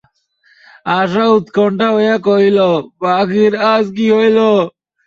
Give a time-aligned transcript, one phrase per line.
[0.93, 2.59] আশা উৎকণ্ঠিত হইয়া কহিল,
[2.99, 4.37] পাখির আজ কী হইল।